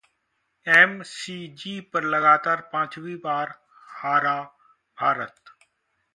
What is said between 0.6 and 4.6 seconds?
MCG पर लगातार पांचवीं बार हारा